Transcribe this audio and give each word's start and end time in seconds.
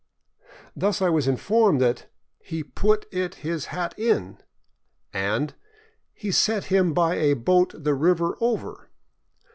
Thus 0.75 0.99
I 0.99 1.09
was 1.09 1.27
informed 1.27 1.79
that" 1.81 2.07
He 2.39 2.63
put 2.63 3.05
it 3.13 3.35
his 3.45 3.65
hat 3.65 3.93
in," 3.99 4.39
and" 5.13 5.53
He 6.21 6.31
set 6.31 6.65
him 6.73 6.91
by 6.95 7.17
a 7.17 7.35
boat 7.35 7.71
the 7.77 7.93
river 7.93 8.35
over." 8.41 8.89